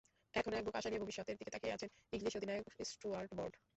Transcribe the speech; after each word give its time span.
এখন 0.33 0.51
একবুক 0.53 0.75
আশা 0.75 0.89
নিয়ে 0.89 1.03
ভবিষ্যতের 1.03 1.37
দিকে 1.39 1.53
তাকিয়ে 1.53 1.75
আছেন 1.75 1.89
ইংলিশ 2.13 2.33
অধিনায়ক 2.35 2.65
স্টুয়ার্ট 2.91 3.29
ব্রড। 3.33 3.53